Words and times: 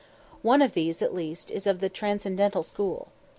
One 0.41 0.63
of 0.63 0.73
these 0.73 1.03
at 1.03 1.13
least 1.13 1.51
is 1.51 1.67
of 1.67 1.79
the 1.79 1.87
transcendental 1.87 2.63
school. 2.63 3.09